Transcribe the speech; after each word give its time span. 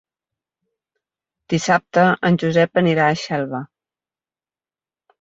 Dissabte 1.55 2.07
en 2.31 2.41
Josep 2.47 2.83
anirà 2.85 3.09
a 3.13 3.23
Xelva. 3.29 3.63